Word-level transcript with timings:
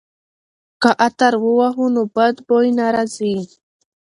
که 0.81 0.89
عطر 1.07 1.33
ووهو 1.43 1.85
نو 1.93 2.01
بد 2.15 2.35
بوی 2.47 2.67
نه 2.77 2.85
راځي. 2.95 3.35